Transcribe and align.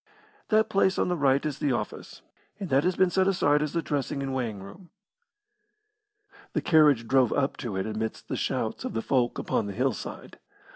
That 0.49 0.67
place 0.67 0.97
on 0.97 1.09
the 1.09 1.15
right 1.15 1.45
is 1.45 1.59
the 1.59 1.73
office, 1.73 2.23
and 2.59 2.69
that 2.71 2.83
has 2.83 2.95
been 2.95 3.11
set 3.11 3.27
aside 3.27 3.61
as 3.61 3.73
the 3.73 3.83
dressing 3.83 4.23
and 4.23 4.33
weighing 4.33 4.63
room." 4.63 4.89
The 6.53 6.61
carriage 6.63 7.07
drove 7.07 7.31
up 7.31 7.55
to 7.57 7.75
it 7.77 7.85
amidst 7.85 8.27
the 8.27 8.35
shouts 8.35 8.83
of 8.83 8.93
the 8.95 9.03
folk 9.03 9.37
upon 9.37 9.67
the 9.67 9.73
hillside. 9.73 10.39